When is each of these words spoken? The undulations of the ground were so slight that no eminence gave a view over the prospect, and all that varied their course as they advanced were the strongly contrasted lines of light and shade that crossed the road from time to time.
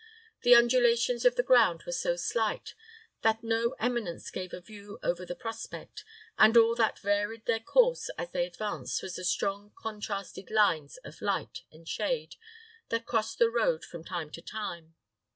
The 0.41 0.55
undulations 0.55 1.25
of 1.25 1.35
the 1.35 1.43
ground 1.43 1.83
were 1.83 1.91
so 1.91 2.15
slight 2.15 2.73
that 3.21 3.43
no 3.43 3.75
eminence 3.79 4.31
gave 4.31 4.51
a 4.51 4.59
view 4.59 4.97
over 5.03 5.27
the 5.27 5.35
prospect, 5.35 6.03
and 6.39 6.57
all 6.57 6.73
that 6.73 6.97
varied 6.97 7.45
their 7.45 7.59
course 7.59 8.09
as 8.17 8.31
they 8.31 8.47
advanced 8.47 9.03
were 9.03 9.09
the 9.09 9.23
strongly 9.23 9.73
contrasted 9.79 10.49
lines 10.49 10.97
of 11.05 11.21
light 11.21 11.61
and 11.71 11.87
shade 11.87 12.35
that 12.89 13.05
crossed 13.05 13.37
the 13.37 13.51
road 13.51 13.85
from 13.85 14.03
time 14.03 14.31
to 14.31 14.41
time. 14.41 14.95